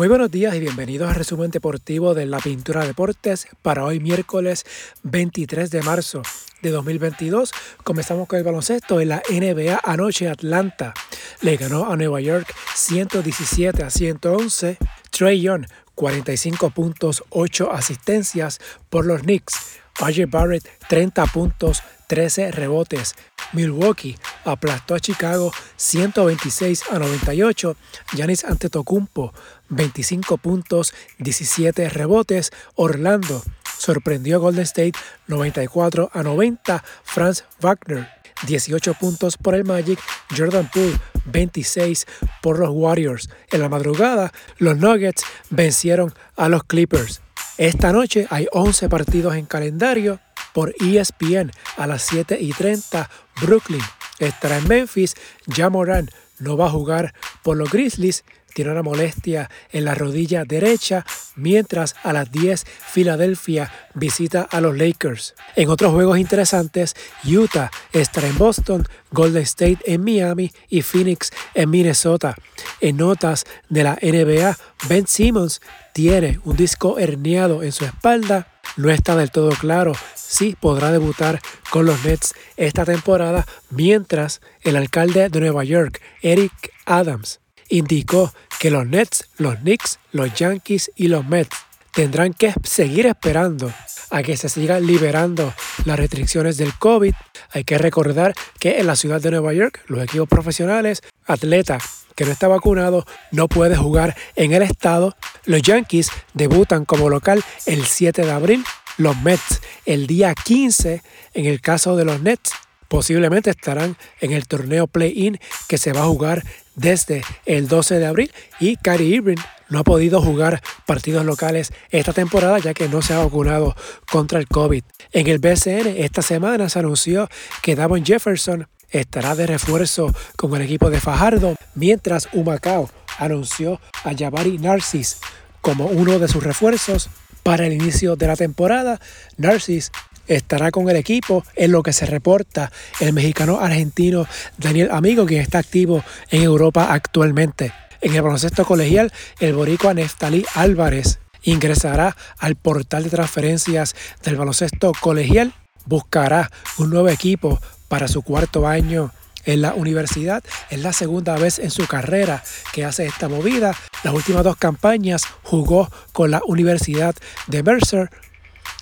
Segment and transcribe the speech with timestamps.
[0.00, 4.64] Muy buenos días y bienvenidos al resumen deportivo de la Pintura Deportes para hoy miércoles
[5.02, 6.22] 23 de marzo
[6.62, 7.52] de 2022.
[7.84, 10.94] Comenzamos con el baloncesto en la NBA anoche Atlanta
[11.42, 14.78] le ganó a Nueva York 117 a 111.
[15.10, 15.66] Trey Young
[15.96, 18.58] 45 puntos, 8 asistencias
[18.88, 19.80] por los Knicks.
[20.00, 23.14] RJ Barrett 30 puntos, 13 rebotes.
[23.52, 27.76] Milwaukee aplastó a Chicago 126 a 98.
[28.12, 29.32] Giannis Antetokounmpo
[29.68, 32.50] 25 puntos, 17 rebotes.
[32.74, 33.42] Orlando
[33.78, 36.84] sorprendió a Golden State 94 a 90.
[37.02, 38.08] Franz Wagner
[38.46, 39.98] 18 puntos por el Magic.
[40.36, 42.06] Jordan Poole 26
[42.42, 43.28] por los Warriors.
[43.50, 47.20] En la madrugada, los Nuggets vencieron a los Clippers.
[47.60, 50.18] Esta noche hay 11 partidos en calendario
[50.54, 53.10] por ESPN a las 7 y 30.
[53.42, 53.82] Brooklyn
[54.18, 55.14] estará en Memphis.
[55.46, 58.24] Jamoran no va a jugar por los Grizzlies
[58.54, 61.04] tiene una molestia en la rodilla derecha,
[61.36, 65.34] mientras a las 10 Filadelfia visita a los Lakers.
[65.56, 71.70] En otros juegos interesantes, Utah estará en Boston, Golden State en Miami y Phoenix en
[71.70, 72.36] Minnesota.
[72.80, 74.56] En notas de la NBA,
[74.88, 75.60] Ben Simmons
[75.92, 78.48] tiene un disco herniado en su espalda.
[78.76, 79.92] No está del todo claro
[80.30, 86.72] si podrá debutar con los Nets esta temporada, mientras el alcalde de Nueva York, Eric
[86.86, 87.40] Adams,
[87.70, 91.56] indicó que los Nets, los Knicks, los Yankees y los Mets
[91.92, 93.72] tendrán que seguir esperando
[94.10, 95.54] a que se sigan liberando
[95.84, 97.14] las restricciones del COVID.
[97.52, 101.78] Hay que recordar que en la ciudad de Nueva York los equipos profesionales, atleta
[102.16, 105.16] que no está vacunado, no puede jugar en el estado.
[105.44, 108.64] Los Yankees debutan como local el 7 de abril,
[108.98, 111.02] los Mets el día 15
[111.34, 112.52] en el caso de los Nets
[112.90, 116.42] posiblemente estarán en el torneo play-in que se va a jugar
[116.80, 119.36] desde el 12 de abril y Kyrie Irving
[119.68, 123.76] no ha podido jugar partidos locales esta temporada ya que no se ha vacunado
[124.10, 124.82] contra el COVID.
[125.12, 127.28] En el BCN esta semana se anunció
[127.62, 134.12] que Davon Jefferson estará de refuerzo con el equipo de Fajardo, mientras Humacao anunció a
[134.16, 135.18] Jabari Narcis
[135.60, 137.10] como uno de sus refuerzos
[137.42, 139.00] para el inicio de la temporada.
[139.36, 139.92] Narcis
[140.30, 142.70] estará con el equipo en lo que se reporta
[143.00, 144.26] el mexicano argentino
[144.58, 147.72] Daniel Amigo, quien está activo en Europa actualmente.
[148.00, 154.92] En el baloncesto colegial, el boricua Neftalí Álvarez ingresará al portal de transferencias del baloncesto
[155.00, 155.52] colegial,
[155.84, 159.12] buscará un nuevo equipo para su cuarto año
[159.44, 160.42] en la universidad.
[160.70, 162.42] Es la segunda vez en su carrera
[162.72, 163.74] que hace esta movida.
[164.04, 167.14] Las últimas dos campañas jugó con la Universidad
[167.46, 168.10] de Mercer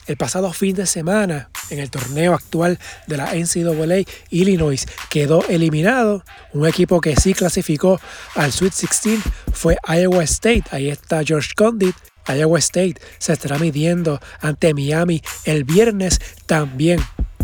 [0.08, 6.24] el pasado fin de semana, en el torneo actual de la NCAA, Illinois quedó eliminado.
[6.54, 8.00] Un equipo que sí clasificó
[8.34, 9.20] al Sweet 16
[9.52, 10.64] fue Iowa State.
[10.70, 11.94] Ahí está George Condit.
[12.26, 17.00] Iowa State se estará midiendo ante Miami el viernes también.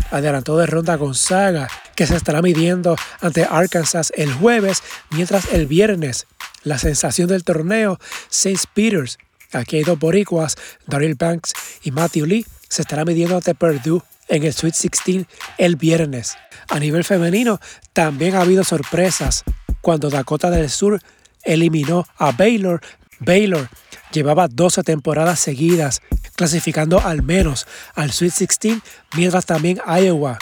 [0.09, 4.81] Adelantó de ronda Gonzaga, que se estará midiendo ante Arkansas el jueves,
[5.11, 6.25] mientras el viernes
[6.63, 7.99] la sensación del torneo,
[8.29, 8.59] St.
[8.73, 9.17] Peters.
[9.53, 14.43] Aquí hay dos boricuas, Daryl Banks y Matthew Lee, se estará midiendo ante Purdue en
[14.43, 15.25] el Sweet 16
[15.57, 16.35] el viernes.
[16.67, 17.61] A nivel femenino,
[17.93, 19.45] también ha habido sorpresas
[19.79, 20.99] cuando Dakota del Sur
[21.43, 22.81] eliminó a Baylor.
[23.19, 23.69] Baylor
[24.11, 26.01] llevaba 12 temporadas seguidas
[26.35, 28.79] clasificando al menos al Sweet 16,
[29.15, 30.37] mientras también Iowa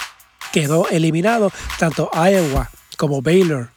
[0.52, 3.70] quedó eliminado, tanto Iowa como Baylor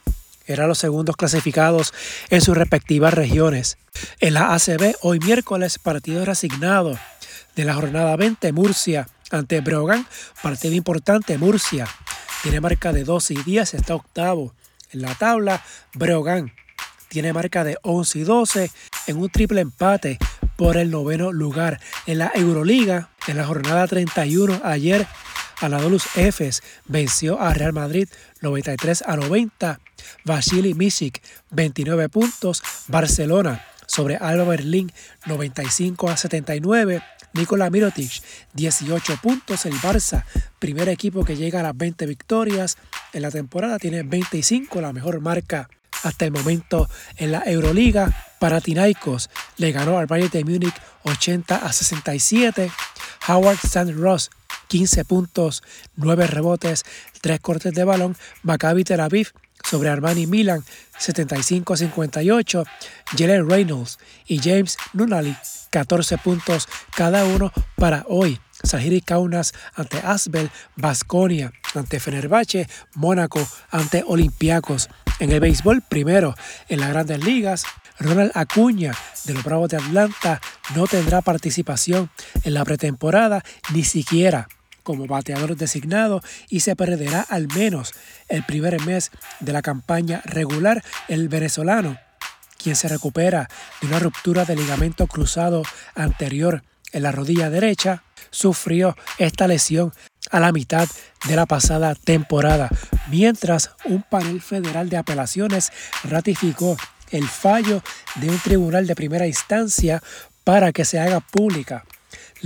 [0.47, 1.93] eran los segundos clasificados
[2.31, 3.77] en sus respectivas regiones.
[4.21, 6.97] En la ACB, hoy miércoles, partido resignado
[7.57, 10.07] de la jornada 20, Murcia ante Brogan,
[10.43, 11.89] partido importante, Murcia
[12.43, 14.55] tiene marca de 12 y 10, está octavo
[14.93, 16.53] en la tabla, Brogan
[17.09, 18.71] tiene marca de 11 y 12
[19.07, 20.19] en un triple empate
[20.57, 23.11] por el noveno lugar en la Euroliga.
[23.27, 25.07] En la jornada 31 ayer,
[25.61, 28.09] Anadolus Efes venció a Real Madrid
[28.43, 29.81] 93 a 90.
[30.25, 32.63] Vasily Misic 29 puntos.
[32.89, 34.93] Barcelona sobre Alba Berlín
[35.27, 37.03] 95 a 79.
[37.33, 38.11] Nikola Mirotic,
[38.55, 39.67] 18 puntos.
[39.67, 40.25] El Barça,
[40.59, 42.77] primer equipo que llega a las 20 victorias
[43.13, 45.69] en la temporada, tiene 25, la mejor marca
[46.03, 48.15] hasta el momento en la Euroliga.
[48.63, 52.71] Tinaicos le ganó al Bayern de Múnich 80 a 67.
[53.29, 53.93] Howard St.
[53.93, 54.31] Ross
[54.69, 55.63] 15 puntos,
[55.97, 56.85] 9 rebotes,
[57.21, 58.17] 3 cortes de balón.
[58.43, 59.33] Maccabi Tel Aviv
[59.69, 60.65] sobre Armani Milan
[60.99, 62.65] 75 a 58.
[63.17, 65.37] Jalen Reynolds y James Nunnally
[65.71, 68.41] 14 puntos cada uno para hoy.
[68.63, 74.89] Sahiri Kaunas ante Asbel, Basconia ante Fenerbahce, Mónaco ante Olympiacos.
[75.19, 76.35] En el béisbol, primero
[76.69, 77.65] en las grandes ligas,
[77.99, 80.41] Ronald Acuña de los Bravos de Atlanta
[80.75, 82.11] no tendrá participación
[82.45, 83.43] en la pretemporada
[83.73, 84.49] ni siquiera
[84.87, 87.93] como bateador designado y se perderá al menos
[88.29, 89.11] el primer mes
[89.41, 91.99] de la campaña regular el venezolano,
[92.57, 93.49] quien se recupera
[93.81, 95.65] de una ruptura de ligamento cruzado
[95.97, 96.63] anterior
[96.93, 99.93] en la rodilla derecha, sufrió esta lesión
[100.31, 100.89] a la mitad
[101.27, 102.69] de la pasada temporada,
[103.11, 105.73] mientras un panel federal de apelaciones
[106.05, 106.77] ratificó
[107.11, 107.83] el fallo
[108.15, 110.01] de un tribunal de primera instancia
[110.45, 111.85] para que se haga pública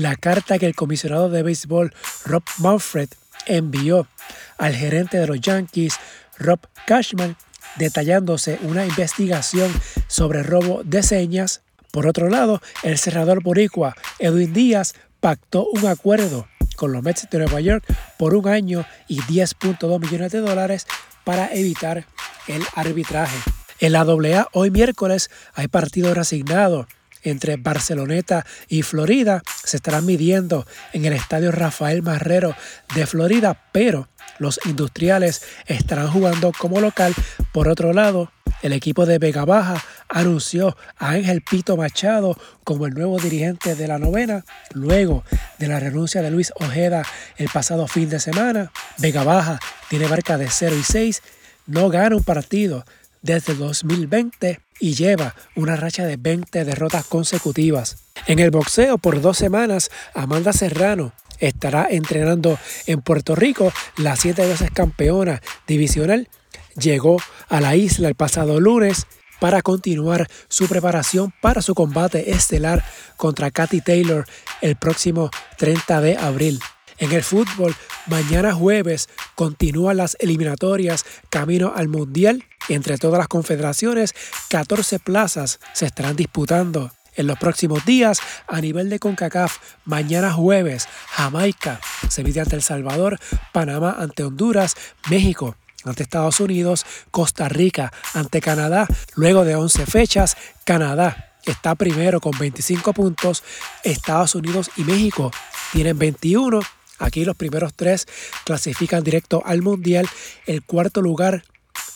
[0.00, 1.92] la carta que el comisionado de béisbol
[2.24, 3.10] Rob Manfred
[3.46, 4.08] envió
[4.56, 5.94] al gerente de los Yankees,
[6.38, 7.36] Rob Cashman,
[7.76, 9.70] detallándose una investigación
[10.08, 11.60] sobre robo de señas.
[11.92, 17.38] Por otro lado, el cerrador boricua Edwin Díaz pactó un acuerdo con los Mets de
[17.38, 17.84] Nueva York
[18.18, 20.86] por un año y 10.2 millones de dólares
[21.24, 22.06] para evitar
[22.46, 23.36] el arbitraje.
[23.80, 26.86] En la AA hoy miércoles hay partido resignado
[27.22, 32.54] entre Barceloneta y Florida se estarán midiendo en el estadio Rafael Marrero
[32.94, 34.08] de Florida, pero
[34.38, 37.14] los industriales estarán jugando como local.
[37.52, 38.30] Por otro lado,
[38.62, 43.88] el equipo de Vega Baja anunció a Ángel Pito Machado como el nuevo dirigente de
[43.88, 45.24] la novena, luego
[45.58, 47.02] de la renuncia de Luis Ojeda
[47.36, 48.70] el pasado fin de semana.
[48.98, 49.58] Vega Baja
[49.88, 51.22] tiene marca de 0 y 6,
[51.66, 52.84] no gana un partido
[53.22, 57.96] desde 2020 y lleva una racha de 20 derrotas consecutivas.
[58.26, 64.46] En el boxeo por dos semanas, Amanda Serrano estará entrenando en Puerto Rico, la siete
[64.46, 66.28] veces campeona divisional.
[66.76, 67.18] Llegó
[67.48, 69.06] a la isla el pasado lunes
[69.40, 72.84] para continuar su preparación para su combate estelar
[73.16, 74.26] contra Katy Taylor
[74.60, 76.60] el próximo 30 de abril.
[77.00, 77.74] En el fútbol,
[78.06, 82.44] mañana jueves continúan las eliminatorias camino al Mundial.
[82.68, 84.14] Entre todas las confederaciones,
[84.50, 86.92] 14 plazas se estarán disputando.
[87.16, 89.56] En los próximos días, a nivel de CONCACAF,
[89.86, 91.80] mañana jueves, Jamaica
[92.10, 93.18] se mide ante El Salvador,
[93.52, 94.76] Panamá ante Honduras,
[95.08, 98.86] México ante Estados Unidos, Costa Rica ante Canadá.
[99.14, 103.42] Luego de 11 fechas, Canadá está primero con 25 puntos,
[103.84, 105.30] Estados Unidos y México
[105.72, 106.60] tienen 21
[107.00, 108.06] Aquí los primeros tres
[108.44, 110.08] clasifican directo al Mundial.
[110.46, 111.42] El cuarto lugar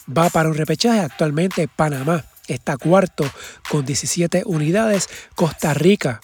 [0.06, 0.98] va para un repechaje.
[0.98, 3.30] Actualmente Panamá está cuarto
[3.70, 5.08] con 17 unidades.
[5.36, 6.20] Costa Rica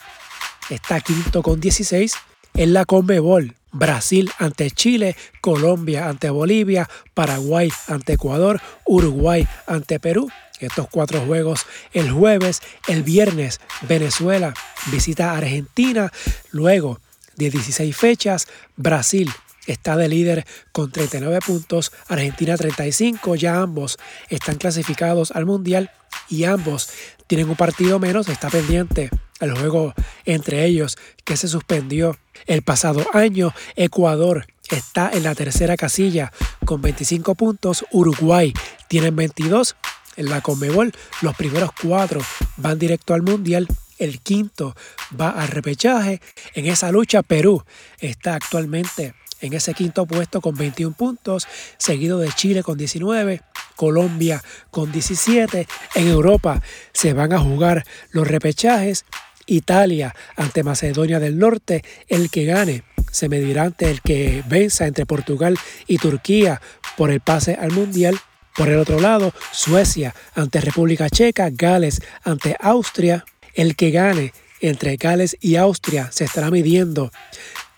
[0.71, 2.15] está quinto con 16.
[2.55, 10.31] En la Conmebol, Brasil ante Chile, Colombia ante Bolivia, Paraguay ante Ecuador, Uruguay ante Perú.
[10.59, 14.53] Estos cuatro juegos el jueves, el viernes Venezuela
[14.91, 16.13] visita Argentina,
[16.51, 17.01] luego
[17.45, 18.47] de 16 fechas.
[18.77, 19.31] Brasil
[19.67, 23.99] está de líder con 39 puntos, Argentina 35, ya ambos
[24.29, 25.91] están clasificados al Mundial
[26.29, 26.89] y ambos
[27.27, 29.11] tienen un partido menos, está pendiente
[29.41, 29.95] el juego
[30.25, 33.55] entre ellos que se suspendió el pasado año.
[33.77, 36.33] Ecuador está en la tercera casilla
[36.65, 38.53] con 25 puntos, Uruguay
[38.89, 39.77] tiene 22.
[40.17, 42.21] En la Conmebol, los primeros cuatro
[42.57, 43.67] van directo al Mundial
[44.01, 44.75] el quinto
[45.19, 46.21] va al repechaje.
[46.55, 47.63] En esa lucha Perú
[48.01, 51.47] está actualmente en ese quinto puesto con 21 puntos,
[51.79, 53.43] seguido de Chile con 19,
[53.77, 55.67] Colombia con 17.
[55.95, 56.61] En Europa
[56.93, 59.05] se van a jugar los repechajes.
[59.47, 65.07] Italia ante Macedonia del Norte, el que gane se medirá ante el que venza entre
[65.07, 65.59] Portugal
[65.89, 66.61] y Turquía
[66.97, 68.19] por el pase al Mundial.
[68.57, 74.97] Por el otro lado, Suecia ante República Checa, Gales ante Austria, el que gane entre
[74.97, 77.11] Gales y Austria se estará midiendo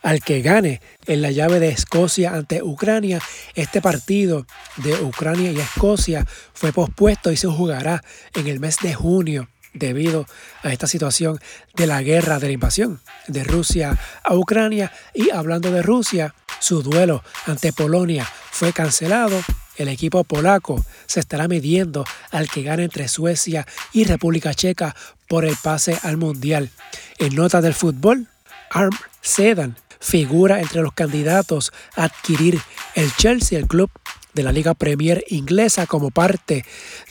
[0.02, 3.20] al que gane en la llave de Escocia ante Ucrania.
[3.54, 8.02] Este partido de Ucrania y Escocia fue pospuesto y se jugará
[8.34, 10.26] en el mes de junio debido
[10.62, 11.38] a esta situación
[11.74, 14.92] de la guerra de la invasión de Rusia a Ucrania.
[15.14, 19.40] Y hablando de Rusia, su duelo ante Polonia fue cancelado
[19.76, 24.94] el equipo polaco se estará midiendo al que gane entre Suecia y República Checa
[25.28, 26.70] por el pase al Mundial.
[27.18, 28.28] En nota del fútbol,
[28.70, 32.60] Arm Sedan figura entre los candidatos a adquirir
[32.94, 33.90] el Chelsea, el club
[34.34, 36.64] de la Liga Premier inglesa, como parte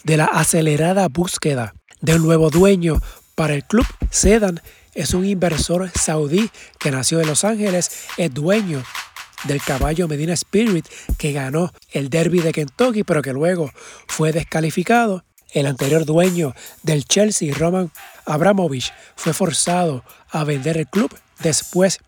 [0.04, 3.02] de la acelerada búsqueda de un nuevo dueño
[3.36, 3.86] para el club.
[4.10, 4.62] Sedan
[4.94, 6.50] es un inversor saudí
[6.80, 8.84] que nació en Los Ángeles, es dueño
[9.46, 10.86] del caballo Medina Spirit
[11.18, 13.72] que ganó el derby de Kentucky pero que luego
[14.08, 15.24] fue descalificado.
[15.54, 17.92] El anterior dueño del Chelsea, Roman
[18.26, 22.00] Abramovich, fue forzado a vender el club después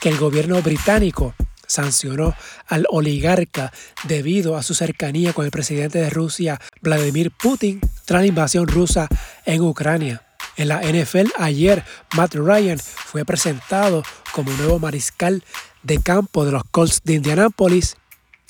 [0.00, 1.34] que el gobierno británico
[1.66, 2.34] sancionó
[2.66, 3.72] al oligarca
[4.04, 9.08] debido a su cercanía con el presidente de Rusia, Vladimir Putin, tras la invasión rusa
[9.44, 10.22] en Ucrania.
[10.56, 14.02] En la NFL ayer, Matt Ryan fue presentado
[14.32, 15.44] como nuevo mariscal
[15.86, 17.96] de campo de los Colts de Indianapolis.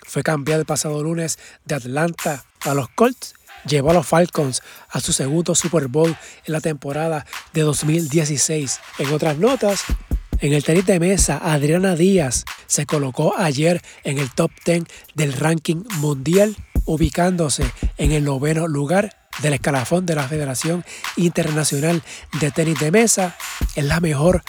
[0.04, 3.34] Fue cambiado el pasado lunes de Atlanta a los Colts.
[3.66, 6.16] Llevó a los Falcons a su segundo Super Bowl
[6.46, 8.80] en la temporada de 2016.
[8.98, 9.84] En otras notas,
[10.40, 15.32] en el tenis de mesa, Adriana Díaz se colocó ayer en el top 10 del
[15.32, 20.84] ranking mundial, ubicándose en el noveno lugar del escalafón de la Federación
[21.16, 22.02] Internacional
[22.40, 23.36] de Tenis de Mesa.
[23.74, 24.42] Es la mejor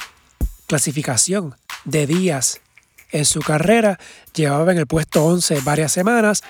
[0.68, 2.62] clasificación de Díaz
[3.12, 4.00] en su carrera.
[4.34, 6.44] Llevaba en el puesto 11 varias semanas.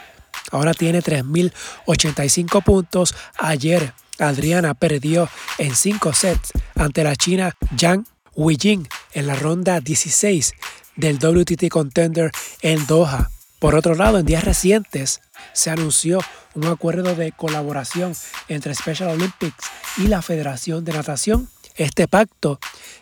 [0.51, 3.15] Ahora tiene 3.085 puntos.
[3.37, 10.53] Ayer Adriana perdió en 5 sets ante la china Yang Weijing en la ronda 16
[10.95, 13.29] del WTT Contender en Doha.
[13.59, 15.19] Por otro lado, en días recientes
[15.53, 16.19] se anunció
[16.53, 18.13] un acuerdo de colaboración
[18.47, 19.65] entre Special Olympics
[19.97, 21.49] y la Federación de Natación.
[21.75, 22.59] Este pacto,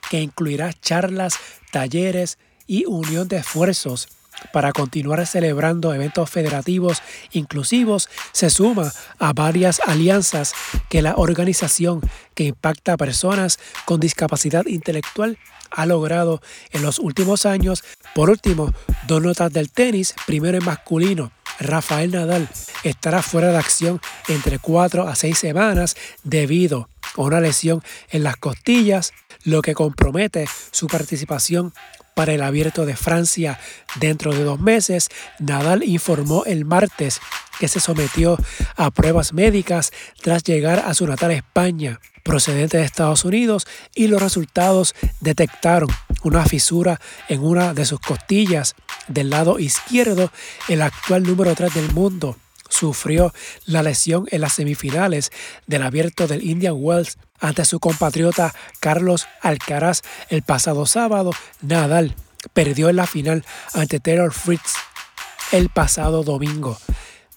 [0.10, 1.38] que incluirá charlas,
[1.72, 4.08] talleres y unión de esfuerzos
[4.52, 10.54] para continuar celebrando eventos federativos inclusivos, se suma a varias alianzas
[10.90, 12.02] que la organización
[12.34, 15.38] que impacta a personas con discapacidad intelectual
[15.72, 16.42] ha logrado
[16.72, 17.84] en los últimos años.
[18.14, 18.74] Por último,
[19.08, 21.32] dos notas del tenis, primero en masculino.
[21.60, 22.50] Rafael Nadal
[22.84, 28.36] estará fuera de acción entre 4 a 6 semanas debido a una lesión en las
[28.36, 31.74] costillas, lo que compromete su participación
[32.16, 33.60] para el abierto de Francia
[34.00, 35.10] dentro de dos meses.
[35.38, 37.22] Nadal informó el martes
[37.60, 38.38] que se sometió
[38.76, 39.92] a pruebas médicas
[40.22, 45.90] tras llegar a su natal España procedente de Estados Unidos y los resultados detectaron
[46.24, 48.76] una fisura en una de sus costillas
[49.08, 50.32] del lado izquierdo.
[50.68, 52.36] El actual número 3 del mundo
[52.70, 53.34] sufrió
[53.66, 55.32] la lesión en las semifinales
[55.68, 61.32] del abierto del Indian Wells ante su compatriota Carlos Alcaraz el pasado sábado.
[61.62, 62.16] Nadal
[62.54, 64.74] perdió en la final ante Taylor Fritz
[65.52, 66.78] el pasado domingo.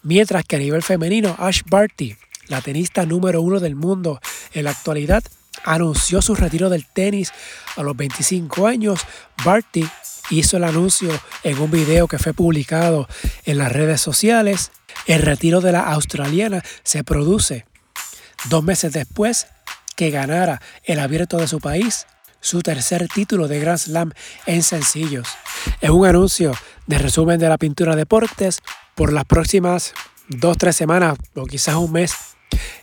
[0.01, 2.15] Mientras que a nivel femenino, Ash Barty
[2.49, 4.19] la tenista número uno del mundo
[4.53, 5.23] en la actualidad,
[5.63, 7.31] anunció su retiro del tenis
[7.75, 9.01] a los 25 años.
[9.43, 9.87] Barty
[10.29, 11.09] hizo el anuncio
[11.43, 13.07] en un video que fue publicado
[13.45, 14.71] en las redes sociales.
[15.05, 17.65] El retiro de la australiana se produce
[18.49, 19.47] dos meses después
[19.95, 22.07] que ganara el abierto de su país,
[22.41, 24.13] su tercer título de Grand Slam
[24.45, 25.27] en sencillos.
[25.81, 26.53] Es un anuncio
[26.87, 28.59] de resumen de la pintura deportes
[28.95, 29.93] por las próximas
[30.29, 32.13] dos, tres semanas o quizás un mes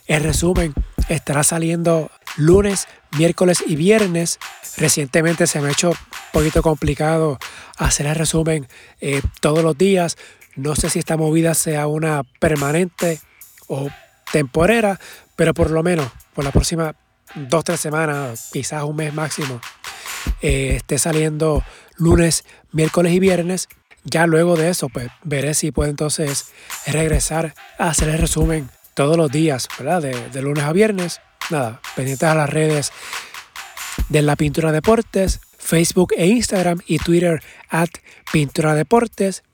[0.06, 0.72] el resumen
[1.08, 2.88] estará saliendo lunes,
[3.18, 4.38] miércoles y viernes.
[4.76, 5.96] Recientemente se me ha hecho un
[6.32, 7.38] poquito complicado
[7.78, 8.68] hacer el resumen
[9.00, 10.16] eh, todos los días.
[10.54, 13.20] No sé si esta movida sea una permanente
[13.66, 13.88] o
[14.32, 14.98] temporera,
[15.34, 16.94] pero por lo menos por la próxima
[17.34, 19.60] dos, tres semanas, quizás un mes máximo,
[20.42, 21.62] eh, esté saliendo
[21.96, 23.68] lunes, miércoles y viernes.
[24.04, 26.52] Ya luego de eso, pues veré si puedo entonces
[26.86, 30.02] regresar a hacer el resumen todos los días, ¿verdad?
[30.02, 31.20] De, lunes a viernes.
[31.50, 32.92] Nada, pendientes a las redes
[34.08, 37.88] de la Pintura Deportes, Facebook e Instagram y Twitter at
[38.32, 39.44] Pintura Deportes.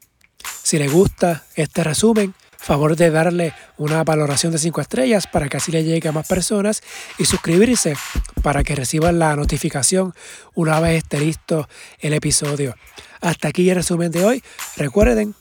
[0.63, 5.57] Si le gusta este resumen, favor de darle una valoración de 5 estrellas para que
[5.57, 6.83] así le llegue a más personas
[7.19, 7.95] y suscribirse
[8.43, 10.15] para que reciban la notificación
[10.55, 11.69] una vez esté listo
[11.99, 12.75] el episodio.
[13.21, 14.43] Hasta aquí el resumen de hoy.
[14.77, 15.35] Recuerden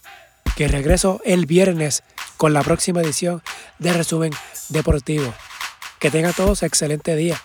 [0.56, 2.04] que regreso el viernes
[2.38, 3.42] con la próxima edición
[3.80, 4.34] de Resumen
[4.70, 5.34] Deportivo.
[6.02, 7.40] Que tengan todos excelente día.